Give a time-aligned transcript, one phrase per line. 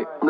[0.00, 0.29] right.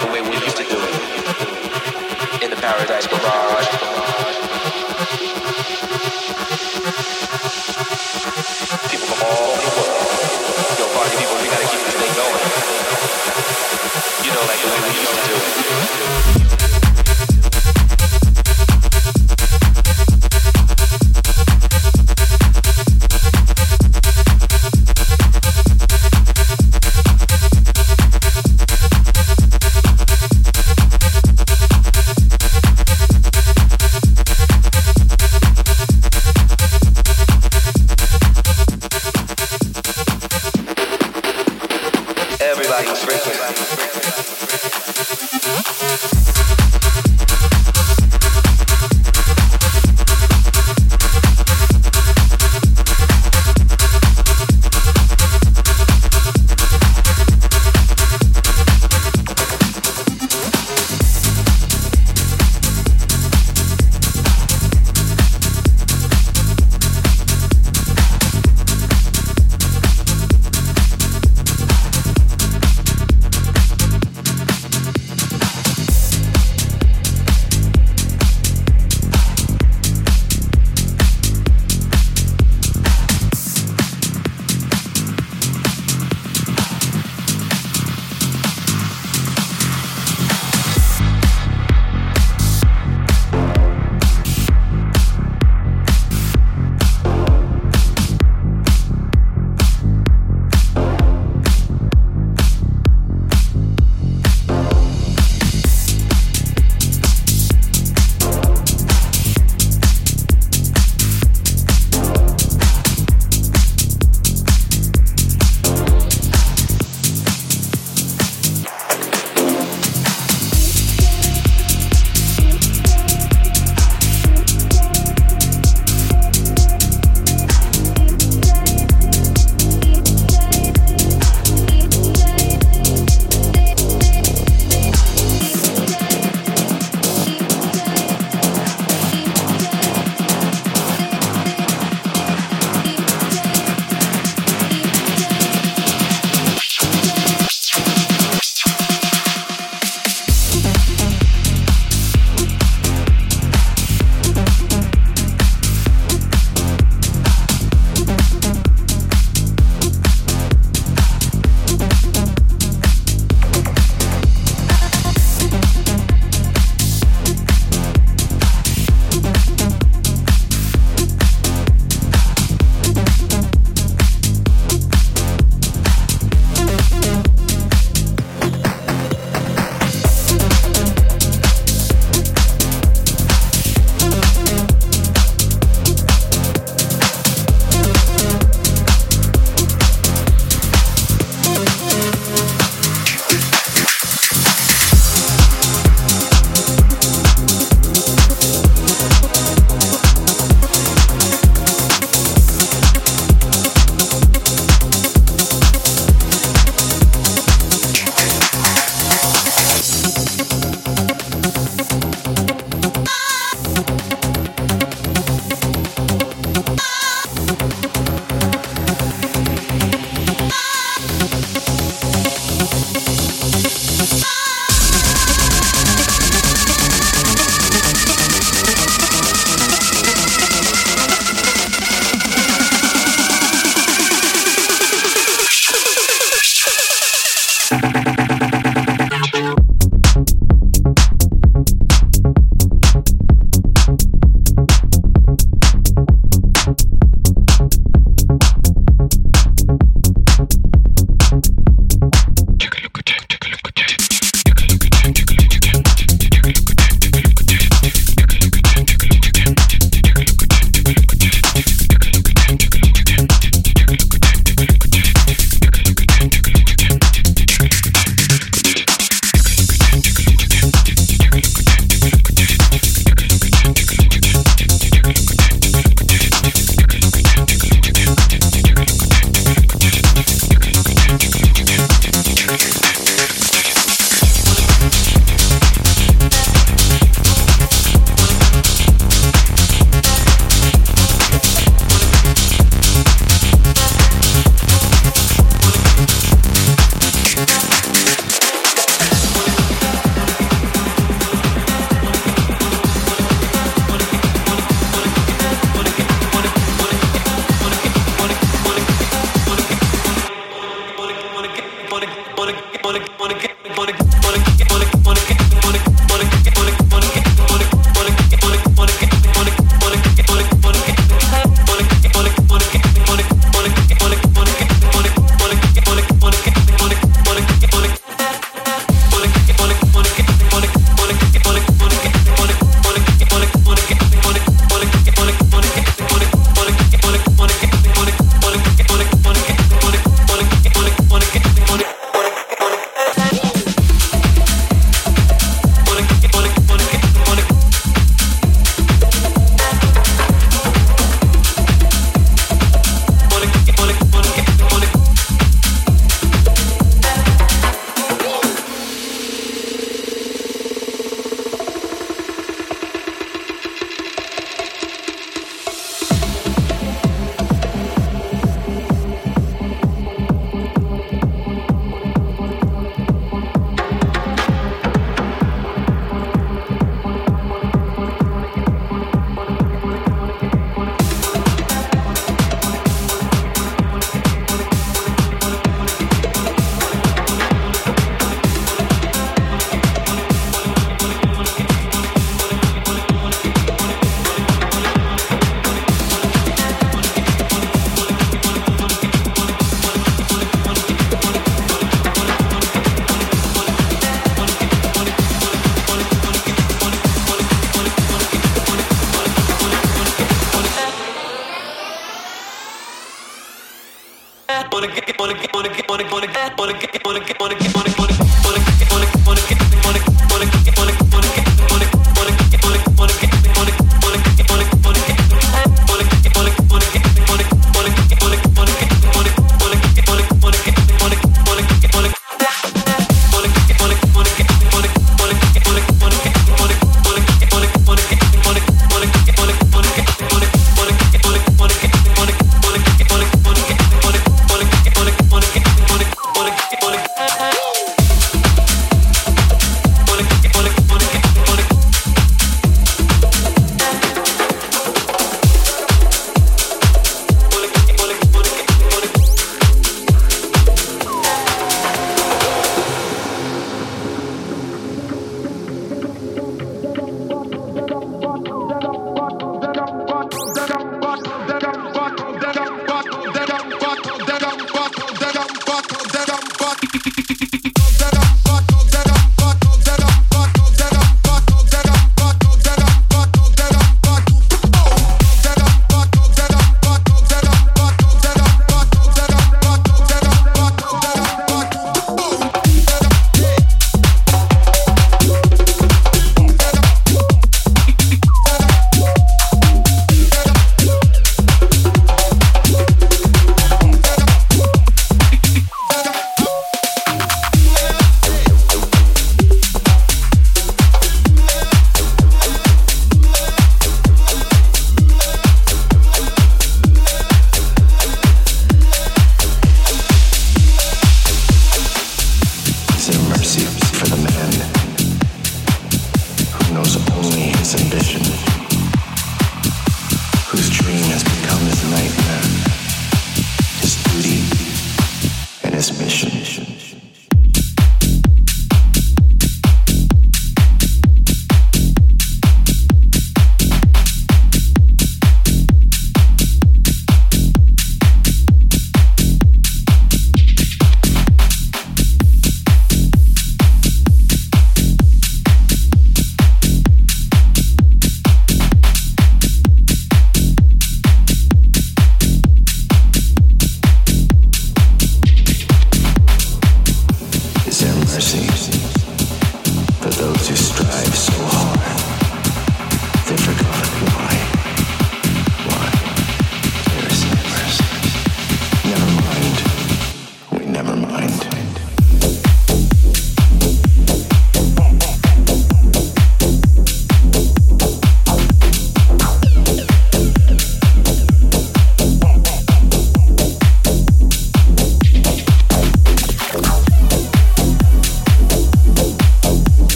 [0.00, 0.21] world.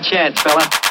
[0.00, 0.81] Chance, fella.